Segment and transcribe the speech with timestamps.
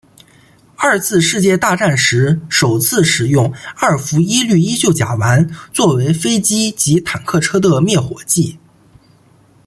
[0.75, 8.57] 二次世界大战时首次使用二氟一氯一溴甲烷作为飞机及坦克车的灭火剂。